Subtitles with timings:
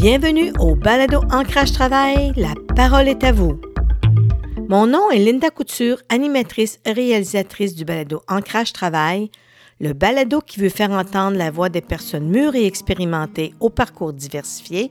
[0.00, 3.60] Bienvenue au Balado Ancrage Travail, la parole est à vous.
[4.70, 9.30] Mon nom est Linda Couture, animatrice et réalisatrice du Balado Ancrage Travail,
[9.78, 14.14] le balado qui veut faire entendre la voix des personnes mûres et expérimentées au parcours
[14.14, 14.90] diversifié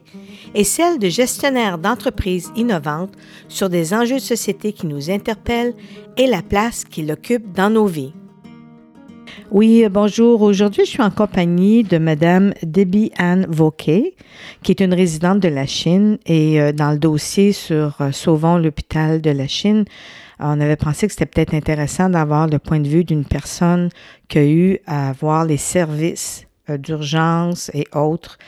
[0.54, 3.14] et celle de gestionnaires d'entreprises innovantes
[3.48, 5.74] sur des enjeux de société qui nous interpellent
[6.18, 8.12] et la place qu'ils occupent dans nos vies.
[9.50, 10.42] Oui, bonjour.
[10.42, 14.14] Aujourd'hui, je suis en compagnie de Madame Debbie Anne Vauquet,
[14.62, 16.18] qui est une résidente de la Chine.
[16.26, 19.84] Et euh, dans le dossier sur euh, Sauvons l'hôpital de la Chine,
[20.38, 23.88] on avait pensé que c'était peut-être intéressant d'avoir le point de vue d'une personne
[24.28, 28.38] qui a eu à voir les services euh, d'urgence et autres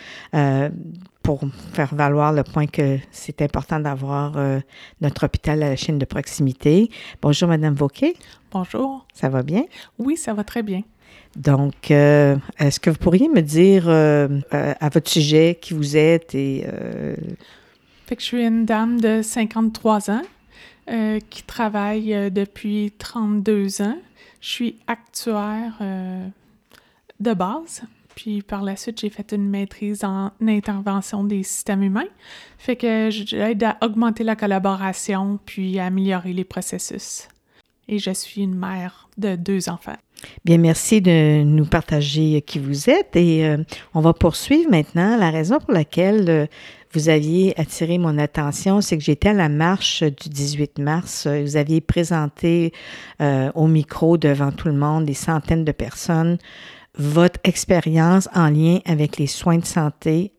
[1.22, 4.34] pour faire valoir le point que c'est important d'avoir
[5.00, 6.90] notre hôpital à la Chine de proximité.
[7.20, 8.14] Bonjour, Madame Vauquet.
[8.50, 9.06] Bonjour.
[9.14, 9.64] Ça va bien?
[9.98, 10.82] Oui, ça va très bien.
[11.36, 15.96] Donc, euh, est-ce que vous pourriez me dire euh, euh, à votre sujet qui vous
[15.96, 16.66] êtes et...
[18.06, 20.22] Fait que je suis une dame de 53 ans
[21.30, 23.96] qui travaille depuis 32 ans.
[24.40, 25.78] Je suis actuaire
[27.20, 27.82] de base.
[28.14, 32.08] Puis par la suite, j'ai fait une maîtrise en intervention des systèmes humains.
[32.58, 37.28] Fait que j'aide à augmenter la collaboration puis à améliorer les processus.
[37.88, 39.96] Et je suis une mère de deux enfants.
[40.44, 43.58] Bien, merci de nous partager qui vous êtes et euh,
[43.94, 45.16] on va poursuivre maintenant.
[45.16, 46.46] La raison pour laquelle euh,
[46.92, 51.26] vous aviez attiré mon attention, c'est que j'étais à la marche du 18 mars.
[51.26, 52.72] Vous aviez présenté
[53.20, 56.38] euh, au micro devant tout le monde, des centaines de personnes,
[56.98, 60.32] votre expérience en lien avec les soins de santé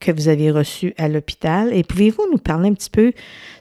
[0.00, 1.72] que vous avez reçus à l'hôpital?
[1.72, 3.12] Et pouvez-vous nous parler un petit peu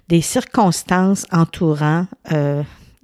[0.07, 2.07] des circonstances entourant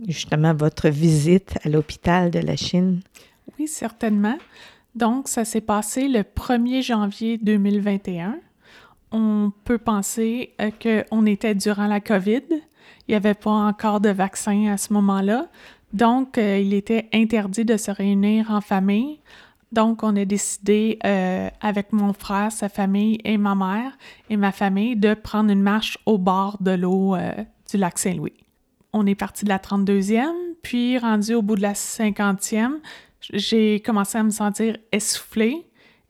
[0.07, 3.01] justement votre visite à l'hôpital de la Chine?
[3.59, 4.37] Oui, certainement.
[4.95, 8.39] Donc, ça s'est passé le 1er janvier 2021.
[9.11, 12.43] On peut penser euh, qu'on était durant la COVID.
[12.49, 15.47] Il n'y avait pas encore de vaccin à ce moment-là.
[15.93, 19.19] Donc, euh, il était interdit de se réunir en famille.
[19.71, 23.97] Donc, on a décidé euh, avec mon frère, sa famille et ma mère
[24.29, 27.15] et ma famille de prendre une marche au bord de l'eau
[27.69, 28.47] du lac Saint-Louis
[28.97, 32.79] on est parti de la 32e, puis rendu au bout de la 50e,
[33.33, 35.65] j'ai commencé à me sentir essoufflée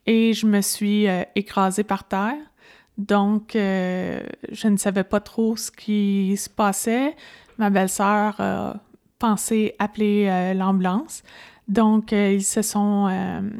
[0.06, 2.36] et je me suis euh, écrasée par terre.
[2.96, 7.14] Donc, euh, je ne savais pas trop ce qui se passait.
[7.58, 8.36] Ma belle-sœur
[9.18, 11.22] pensé appeler euh, l'ambulance.
[11.68, 13.10] Donc, ils se sont,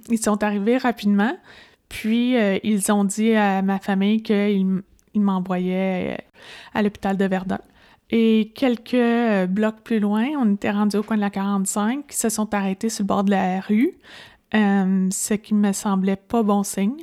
[0.08, 1.36] ils sont arrivés rapidement.
[1.90, 4.82] Puis, ils ont dit à ma famille qu'ils
[5.14, 6.16] m'envoyaient
[6.72, 7.58] à l'hôpital de Verdun.
[8.10, 12.16] Et quelques euh, blocs plus loin, on était rendu au coin de la 45, qui
[12.16, 13.92] se sont arrêtés sur le bord de la rue,
[14.54, 16.96] euh, ce qui me semblait pas bon signe.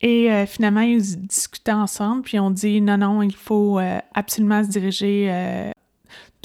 [0.00, 3.78] Et euh, finalement, ils discutaient ensemble, puis on dit non, non, il faut
[4.14, 5.72] absolument se diriger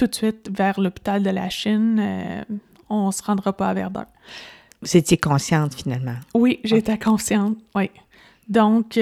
[0.01, 2.45] tout de suite vers l'hôpital de la Chine.
[2.89, 4.05] on se rendra pas à Verdun.
[4.81, 6.15] Vous étiez consciente finalement?
[6.33, 7.91] Oui, j'étais consciente, oui.
[8.49, 8.97] Donc,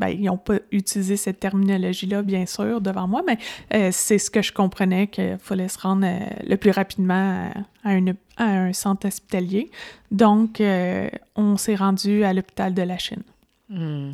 [0.00, 3.36] ben, ils n'ont pas utilisé cette terminologie-là, bien sûr, devant moi, mais
[3.74, 7.50] euh, c'est ce que je comprenais qu'il fallait se rendre euh, le plus rapidement
[7.84, 7.90] à,
[8.38, 9.70] un centre hospitalier.
[10.10, 13.22] Donc, euh, on s'est rendu à l'hôpital de la Chine.
[13.68, 14.12] Hmm.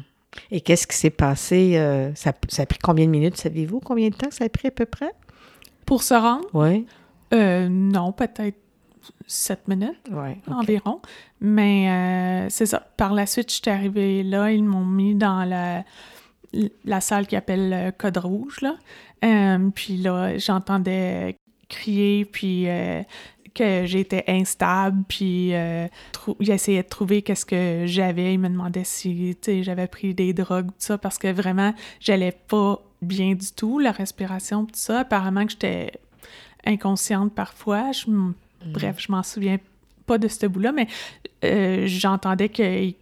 [0.50, 1.74] Et qu'est-ce qui s'est passé?
[2.14, 3.80] Ça, ça, a pris combien de minutes, savez-vous?
[3.80, 5.12] Combien de temps ça a pris à peu près?
[5.86, 6.46] Pour se rendre?
[6.52, 6.86] Oui.
[7.32, 8.58] non, peut-être
[9.26, 10.10] sept minutes
[10.48, 11.00] environ.
[11.40, 12.86] Mais euh, c'est ça.
[12.96, 15.84] Par la suite, je suis arrivée là, ils m'ont mis dans la,
[16.84, 18.60] la salle qui appelle le Code Rouge.
[18.62, 18.76] Là.
[19.24, 21.36] Euh, puis là, j'entendais
[21.68, 23.02] crier, puis euh,
[23.56, 25.52] que j'étais instable, puis
[26.40, 28.34] j'essayais de trouver qu'est-ce que j'avais.
[28.34, 32.82] Ils me demandaient si j'avais pris des drogues, tout ça, parce que vraiment, j'allais pas
[33.02, 35.00] bien du tout, la respiration, tout ça.
[35.00, 35.92] Apparemment que j'étais
[36.64, 37.92] inconsciente parfois.
[37.92, 38.06] Je
[38.64, 39.58] Bref, je m'en souviens
[40.06, 40.88] pas de ce bout-là, mais
[41.44, 42.92] euh, j'entendais que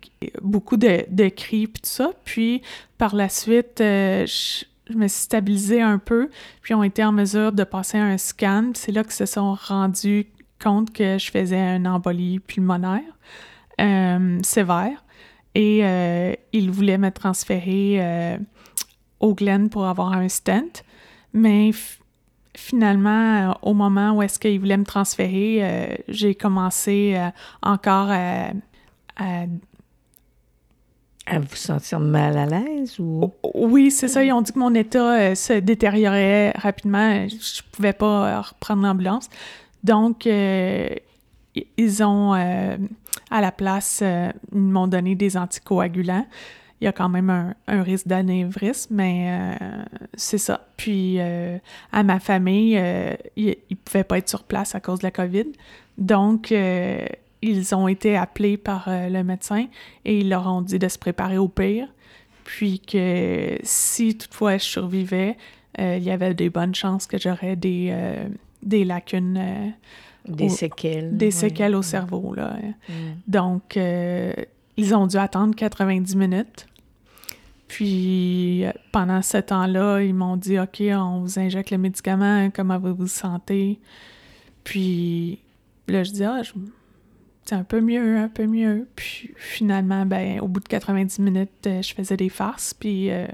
[0.42, 2.10] beaucoup de, de cris tout ça.
[2.24, 2.62] Puis
[2.98, 4.64] par la suite, euh, je,
[4.94, 6.28] me suis stabilisée un peu,
[6.60, 8.72] puis ont été en mesure de passer un scan.
[8.74, 10.26] C'est là qu'ils se sont rendus
[10.64, 13.02] compte que je faisais une embolie pulmonaire
[13.80, 15.04] euh, sévère.
[15.54, 15.84] Et
[16.52, 18.38] ils voulaient me transférer
[19.20, 20.82] au Glen pour avoir un stent.
[21.32, 21.70] Mais
[22.56, 27.28] finalement, euh, au moment où est-ce qu'il voulait me transférer, euh, j'ai commencé euh,
[27.62, 28.50] encore à,
[29.16, 29.46] à,
[31.38, 33.32] vous sentir mal à l'aise ou?
[33.54, 34.22] Oui, c'est ça.
[34.22, 37.26] Ils ont dit que mon état se détériorait rapidement.
[37.28, 39.28] Je pouvais pas reprendre l'ambulance.
[39.84, 46.26] Donc, ils ont, à la place, ils m'ont donné des anticoagulants.
[46.80, 49.56] il y a quand même un, risque d'anévrisme, mais
[50.14, 50.66] c'est ça.
[50.78, 52.80] Puis à ma famille,
[53.36, 55.52] ils ne pouvaient pas être sur place à cause de la COVID.
[55.98, 56.52] Donc,
[57.42, 59.66] ils ont été appelés par le médecin
[60.06, 61.88] et ils leur ont dit de se préparer au pire.
[62.44, 65.36] Puis que si toutefois je survivais,
[65.78, 67.92] il y avait des bonnes chances que j'aurais des,
[68.64, 69.74] des lacunes
[70.26, 71.16] des séquelles.
[71.16, 72.56] Des séquelles au cerveau, là.
[72.88, 72.92] Mm.
[73.26, 74.32] Donc, euh,
[74.76, 76.66] ils ont dû attendre 90 minutes.
[77.68, 82.94] Puis, pendant ce temps-là, ils m'ont dit OK, on vous injecte le médicament, comment vous
[82.94, 83.80] vous sentez?
[84.62, 85.40] Puis,
[85.88, 86.42] là, je dis Ah,
[87.44, 88.86] c'est un peu mieux, un peu mieux.
[88.96, 92.72] Puis, finalement, ben, au bout de 90 minutes, euh, je faisais des farces.
[92.72, 93.26] Puis, euh,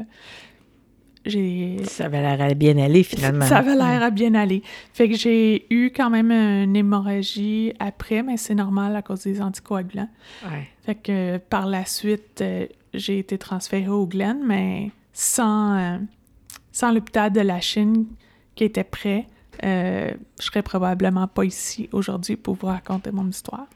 [1.85, 3.45] ça avait l'air à bien aller, finalement.
[3.45, 4.63] Ça avait l'air à bien aller.
[4.93, 9.43] Fait que j'ai eu quand même une hémorragie après, mais c'est normal à cause des
[9.43, 10.09] anticoagulants.
[10.45, 10.69] Ouais.
[10.85, 15.99] Fait que par la suite, euh, j'ai été transférée au Glen, mais sans, euh,
[16.73, 18.07] sans l'hôpital de la Chine
[18.55, 19.27] qui était prêt,
[19.63, 23.67] euh, je serais probablement pas ici aujourd'hui pour vous raconter mon histoire.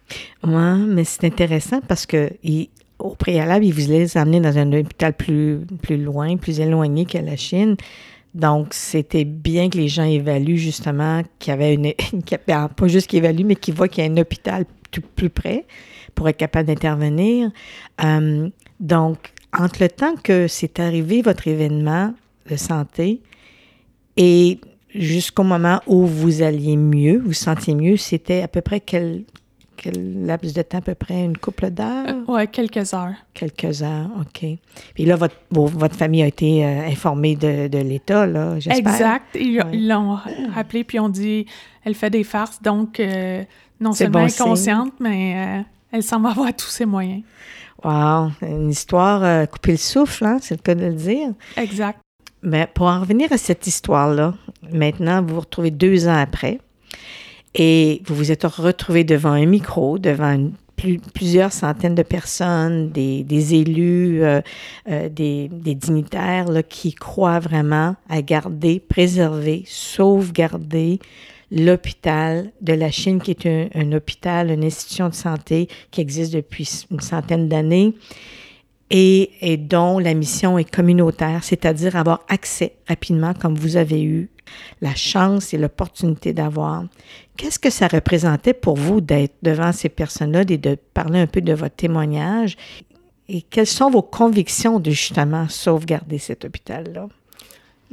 [0.43, 4.73] Oui, mais c'est intéressant parce que il, au préalable, ils voulaient les amener dans un
[4.73, 5.61] hôpital plus,
[5.91, 7.77] loin, plus éloigné que la Chine.
[8.35, 11.93] Donc, c'était bien que les gens évaluent justement qu'il y avait une.
[12.47, 15.67] pas juste qu'ils évaluent, mais qu'ils voient qu'il y a un hôpital tout plus près
[16.15, 17.51] pour être capable d'intervenir.
[18.03, 18.49] Euh,
[18.81, 22.13] donc, entre le temps que c'est arrivé votre événement
[22.51, 23.21] de santé
[24.17, 24.61] et
[24.95, 29.25] jusqu'au moment où vous alliez mieux, vous sentiez mieux, c'était à peu près quel,
[29.85, 31.25] quel laps de temps à peu près?
[31.25, 32.09] Une couple d'heures?
[32.09, 33.13] Euh, oui, quelques heures.
[33.35, 34.47] Quelques heures, OK.
[34.95, 38.95] Puis là, votre, votre famille a été euh, informée de, de l'état, là, j'espère?
[38.95, 39.27] Exact.
[39.35, 40.19] Ils l'ont
[40.55, 41.45] rappelé, puis ont dit,
[41.85, 43.45] elle fait des farces, donc euh,
[43.79, 47.23] non seulement inconsciente, mais elle semble avoir tous ses moyens.
[47.83, 48.31] Wow!
[48.41, 50.39] Une histoire couper le souffle, hein?
[50.41, 51.35] c'est le cas de le dire.
[51.59, 51.99] Exact.
[52.43, 54.33] Mais pour en revenir à cette histoire-là,
[54.73, 56.59] maintenant, vous vous retrouvez deux ans après.
[57.55, 60.51] Et vous vous êtes retrouvé devant un micro, devant
[61.15, 64.41] plusieurs centaines de personnes, des, élus, euh,
[64.91, 70.99] euh, des, dignitaires qui croient vraiment à garder, préserver, sauvegarder
[71.51, 76.69] l'hôpital de la Chine, qui est un, hôpital, une institution de santé qui existe depuis
[76.91, 77.95] une centaine d'années
[78.91, 84.29] et, dont la mission est communautaire, c'est-à-dire avoir accès rapidement, comme vous avez eu
[84.81, 86.85] la chance et l'opportunité d'avoir.
[87.37, 91.41] Qu'est-ce que ça représentait pour vous d'être devant ces personnes-là et de parler un peu
[91.41, 92.57] de votre témoignage?
[93.29, 97.09] Et quelles sont vos convictions de justement sauvegarder cet hôpital-là?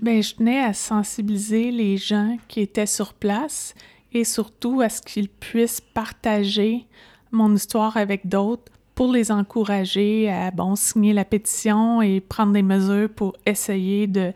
[0.02, 3.74] Bien, je tenais à sensibiliser les gens qui étaient sur place
[4.14, 6.86] et surtout à ce qu'ils puissent partager
[7.32, 12.62] mon histoire avec d'autres pour les encourager à bon, signer la pétition et prendre des
[12.62, 14.34] mesures pour essayer de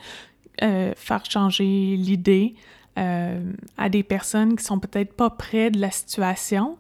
[0.64, 2.56] euh, faire changer l'idée
[2.98, 3.40] euh,
[3.78, 6.78] à des personnes qui sont peut-être pas près de la situation.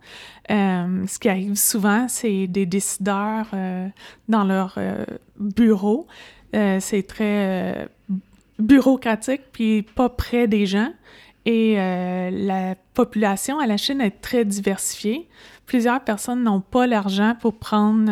[0.50, 3.48] Euh, ce qui arrive souvent, c'est des décideurs
[4.30, 4.80] dans leur
[5.38, 6.08] bureau.
[6.54, 7.90] c'est très
[8.58, 10.92] bureaucratique puis pas près des gens.
[11.46, 15.28] Et la population à la Chine est très diversifiée.
[15.68, 18.12] Plusieurs personnes n'ont pas l'argent pour prendre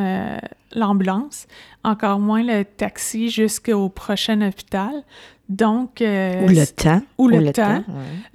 [0.76, 1.48] l'ambulance,
[1.84, 5.04] encore moins le taxi jusqu'au prochain hôpital.
[5.50, 6.02] Donc.
[6.02, 7.02] Euh, ou le temps.
[7.18, 7.84] Ou le, temps.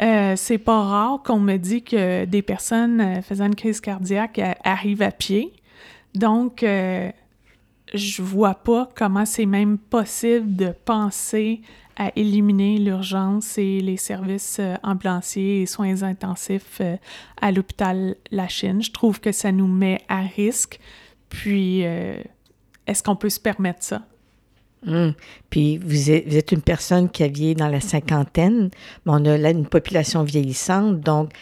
[0.02, 4.40] Euh, c'est pas rare qu'on me dit que des personnes euh, faisant une crise cardiaque
[4.64, 5.52] arrivent à pied.
[6.14, 6.64] Donc,
[7.94, 11.60] je vois pas comment c'est même possible de penser
[11.96, 16.80] à éliminer l'urgence et les services ambulanciers et soins intensifs
[17.40, 18.82] à l'hôpital La Chine.
[18.82, 20.78] Je trouve que ça nous met à risque.
[21.28, 24.02] Puis, est-ce qu'on peut se permettre ça?
[24.86, 25.14] Hum.
[25.50, 28.70] Puis vous êtes, une personne qui aviez dans la cinquantaine,
[29.06, 31.32] on a là une population vieillissante, donc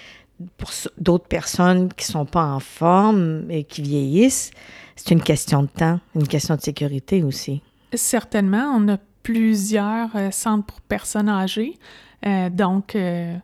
[0.56, 4.50] pour d'autres personnes qui sont pas en forme et qui vieillissent,
[4.96, 7.62] c'est une question de temps, une question de sécurité aussi.
[7.92, 11.78] Certainement, on a plusieurs euh, centres pour personnes âgées,
[12.26, 13.36] euh, donc euh,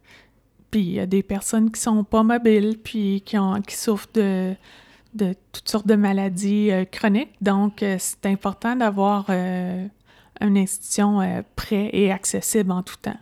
[0.71, 4.09] puis il y a des personnes qui sont pas mobiles, puis qui, ont, qui souffrent
[4.14, 4.54] de
[5.14, 7.35] de toutes sortes de maladies chroniques.
[7.42, 9.90] Donc, c'est important d'avoir une
[10.40, 13.18] institution prête et accessible en tout temps.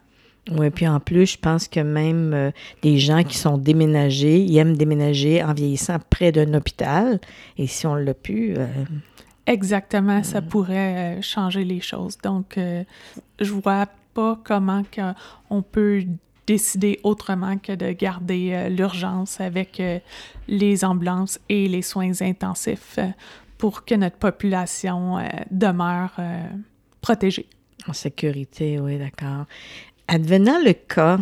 [0.50, 2.52] Oui, puis en plus, je pense que même
[2.82, 7.20] des gens qui sont déménagés, ils aiment déménager en vieillissant près d'un hôpital.
[7.56, 8.54] Et si on l'a pu...
[9.46, 12.18] Exactement, ça pourrait changer les choses.
[12.18, 14.82] Donc, je vois pas comment
[15.50, 16.04] on peut
[16.50, 20.00] décider autrement que de garder euh, l'urgence avec euh,
[20.48, 23.06] les ambulances et les soins intensifs euh,
[23.56, 25.18] pour que notre population
[25.50, 26.12] demeure
[27.02, 27.46] protégée.
[27.86, 29.44] En sécurité, oui, d'accord.
[30.12, 31.20] Advenant le cas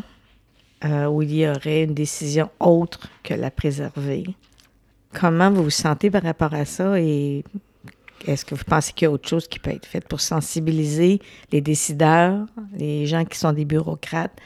[1.11, 4.25] où il y aurait une décision autre que la préserver,
[5.13, 7.45] comment vous vous sentez par rapport à ça et
[8.27, 11.21] est-ce que vous pensez qu'il y a autre chose qui peut être fait pour sensibiliser
[11.53, 14.39] les décideurs, les gens qui sont des bureaucrates,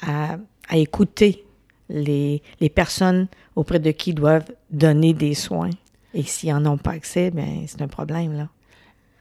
[0.00, 0.38] à,
[0.72, 1.44] écouter
[1.90, 2.42] les,
[2.74, 5.70] personnes auprès de qui ils doivent donner des soins?
[6.14, 8.48] Et s'ils n'en ont pas accès, bien, c'est un problème, là.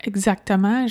[0.06, 0.88] Exactement.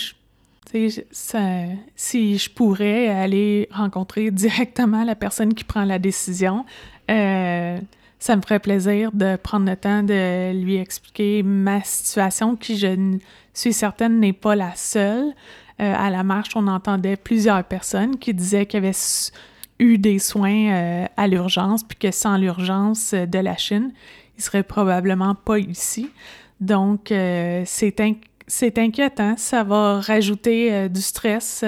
[1.94, 6.64] Si je pourrais aller rencontrer directement la personne qui prend la décision,
[7.10, 7.78] euh,
[8.18, 13.18] ça me ferait plaisir de prendre le temps de lui expliquer ma situation, qui je
[13.54, 15.34] suis certaine n'est pas la seule.
[15.80, 18.92] Euh, à la marche, on entendait plusieurs personnes qui disaient qu'ils avaient
[19.78, 23.92] eu des soins euh, à l'urgence, puis que sans l'urgence de la Chine,
[24.36, 26.10] ils seraient probablement pas ici.
[26.60, 27.12] Donc,
[27.64, 28.00] c'est
[28.78, 29.34] inquiétant.
[29.36, 31.64] Ça va rajouter du stress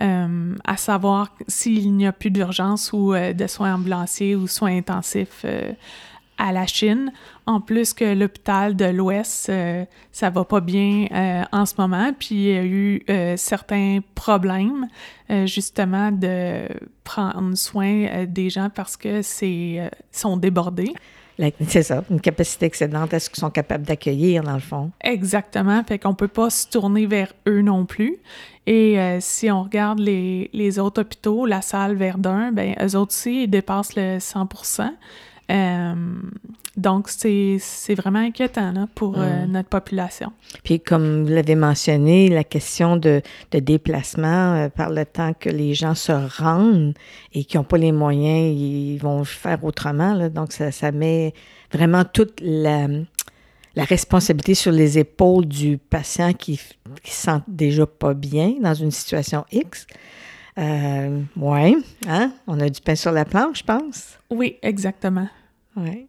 [0.00, 4.76] euh, à savoir s'il n'y a plus d'urgence ou euh, de soins ambulanciers ou soins
[4.76, 5.72] intensifs euh,
[6.36, 7.12] à la Chine.
[7.46, 9.52] En plus que l'hôpital de l'Ouest,
[10.10, 14.88] ça va pas bien en ce moment, puis il y a eu certains problèmes
[15.44, 16.66] justement de
[17.04, 20.92] prendre soin des gens parce que c'est sont débordés.
[21.66, 24.90] C'est ça, une capacité excédente à ce qu'ils sont capables d'accueillir, dans le fond.
[25.02, 28.18] Exactement, fait qu'on peut pas se tourner vers eux non plus.
[28.66, 33.12] Et euh, si on regarde les, les, autres hôpitaux, la salle Verdun, ben eux autres
[33.12, 34.48] aussi, ils dépassent le 100
[35.50, 35.94] euh,
[36.76, 40.32] donc, c'est vraiment inquiétant là, pour euh, notre population.
[40.64, 45.74] Puis, comme vous l'avez mentionné, la question de, de déplacement, par le temps que les
[45.74, 46.94] gens se rendent
[47.32, 50.14] et qui n'ont pas les moyens, ils vont faire autrement.
[50.14, 50.28] Là.
[50.28, 51.32] Donc, ça, ça met
[51.72, 52.88] vraiment toute la,
[53.76, 56.60] la responsabilité sur les épaules du patient qui,
[57.02, 59.86] qui se sent déjà pas bien dans une situation X.
[60.56, 61.76] Euh, oui,
[62.06, 62.32] hein?
[62.46, 64.18] on a du pain sur la planche, je pense.
[64.30, 65.28] Oui, exactement.
[65.76, 66.06] Oui.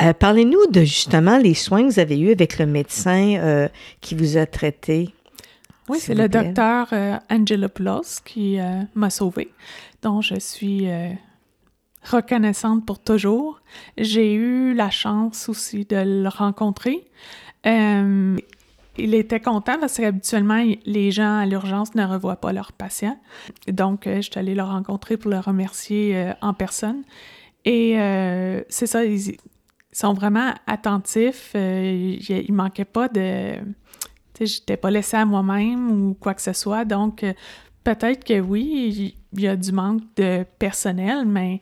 [0.00, 3.68] Euh, parlez-nous de justement les soins que vous avez eus avec le médecin euh,
[4.00, 5.10] qui vous a traité.
[5.88, 8.58] Oui, c'est le docteur euh, Angelopoulos qui
[8.94, 9.50] m'a sauvé,
[10.02, 10.88] dont je suis
[12.04, 13.60] reconnaissante pour toujours.
[13.96, 17.04] J'ai eu la chance aussi de le rencontrer.
[17.66, 18.36] Euh,
[18.98, 23.18] il était content parce qu'habituellement, les gens à l'urgence ne revoient pas leurs patients.
[23.68, 27.02] Donc, euh, je suis allée le rencontrer pour le remercier euh, en personne.
[27.64, 27.94] Et
[28.68, 29.36] c'est ça, ils,
[29.92, 31.52] sont vraiment attentifs.
[31.54, 33.56] il, il manquait pas de...
[34.34, 36.84] Tu sais, j'étais pas laissée à moi-même ou quoi que ce soit.
[36.84, 37.24] Donc,
[37.84, 41.60] peut-être que oui, il y a du manque de personnel, mais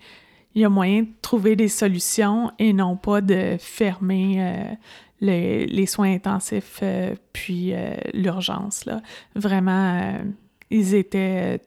[0.55, 4.75] il y a moyen de trouver des solutions et non pas de fermer euh,
[5.21, 8.89] les, soins intensifs euh, puis euh, l'urgence.
[9.35, 10.19] Vraiment,
[10.71, 11.61] ils étaient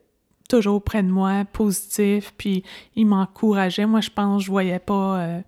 [0.49, 2.63] toujours près de moi, positifs, puis
[2.95, 3.85] ils m'encourageaient.
[3.85, 5.41] Moi, je pense je voyais pas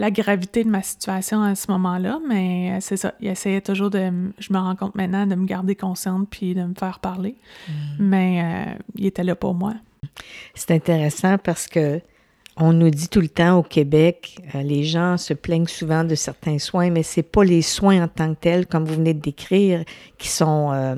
[0.00, 3.14] la gravité de ma situation à ce moment-là, mais c'est ça.
[3.20, 6.62] Ils essayaient toujours de, je me rends compte maintenant, de me garder consciente puis de
[6.62, 7.36] me faire parler.
[7.68, 7.72] Mm.
[7.98, 9.74] Mais ils étaient là pour moi.
[10.54, 12.00] C'est intéressant parce que
[12.56, 16.14] on nous dit tout le temps au Québec, euh, les gens se plaignent souvent de
[16.14, 19.20] certains soins, mais c'est pas les soins en tant que tels, comme vous venez de
[19.20, 19.84] décrire,
[20.18, 20.96] qui sont euh,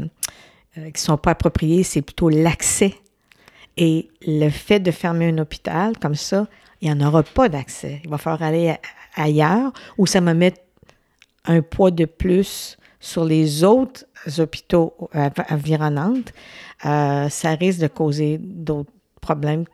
[0.78, 2.94] euh, qui sont pas appropriés, c'est plutôt l'accès.
[3.76, 6.46] Et le fait de fermer un hôpital comme ça,
[6.82, 8.00] il n'y en aura pas d'accès.
[8.04, 8.76] Il va falloir aller
[9.14, 10.60] ailleurs ou ça va mettre
[11.46, 14.04] un poids de plus sur les autres
[14.38, 14.92] hôpitaux
[15.48, 16.22] environnants.
[16.82, 19.64] ça risque de causer d'autres problèmes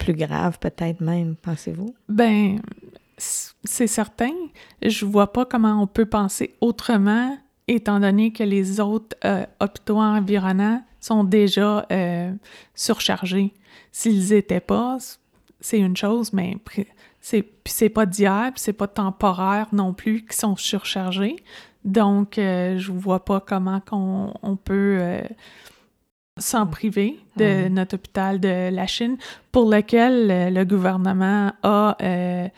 [0.00, 1.94] plus grave, peut-être même, pensez-vous?
[2.08, 2.60] Ben,
[3.18, 4.32] c'est certain.
[4.82, 7.36] Je vois pas comment on peut penser autrement,
[7.68, 12.32] étant donné que les autres euh, hôpitaux environnants sont déjà euh,
[12.74, 13.52] surchargés.
[13.92, 14.98] S'ils étaient pas,
[15.60, 16.56] c'est une chose, mais
[17.20, 21.36] c'est c'est pas d'hier, c'est pas temporaire non plus qui sont surchargés.
[21.84, 25.22] Donc, euh, je vois pas comment qu'on on peut
[26.40, 29.16] sans priver de notre hôpital de la Chine,
[29.52, 32.48] pour lequel euh, le gouvernement a euh,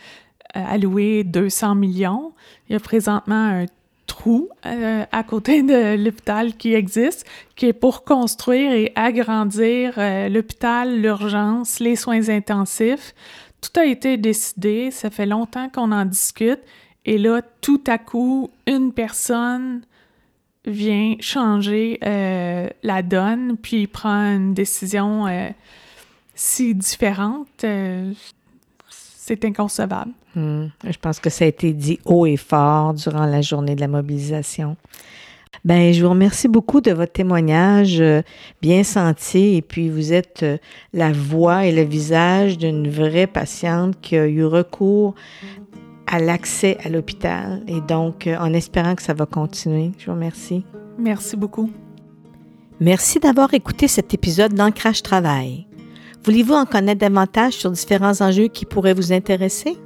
[0.55, 2.33] alloué 200 millions.
[2.69, 3.67] Il y a présentement un
[4.13, 7.27] trou euh, à côté de l'hôpital qui existe,
[7.57, 9.95] qui est pour construire et agrandir
[10.31, 13.15] l'hôpital, l'urgence, les soins intensifs.
[13.63, 16.61] Tout a été décidé, ça fait longtemps qu'on en discute,
[17.05, 19.83] et là, tout à coup, une personne
[20.65, 25.49] vient changer euh, la donne, puis prend une décision euh,
[26.35, 28.13] si différente, euh,
[29.33, 30.13] c'est inconcevable.
[30.35, 30.67] Hmm.
[30.85, 33.89] Je pense que ça a été dit haut et fort durant la journée de la
[33.89, 34.77] mobilisation.
[35.65, 38.23] Ben, je vous remercie beaucoup de votre témoignage euh,
[38.63, 40.57] bien senti et puis vous êtes euh,
[40.93, 45.15] la voix et le visage d'une vraie patiente qui a eu recours
[46.07, 49.93] à l'accès à l'hôpital et donc euh, en espérant que ça va continuer.
[49.99, 50.65] Je vous remercie.
[50.99, 51.71] Merci beaucoup.
[52.81, 55.67] Merci d'avoir écouté cet épisode d'Ancrage Travail.
[56.25, 59.77] Voulez-vous en connaître davantage sur différents enjeux qui pourraient vous intéresser?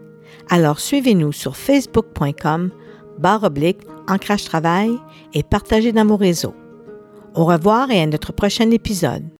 [0.50, 2.70] Alors suivez-nous sur facebook.com
[3.18, 4.90] barre oblique Ancrage Travail
[5.32, 6.54] et partagez dans vos réseaux.
[7.34, 9.35] Au revoir et à notre prochain épisode.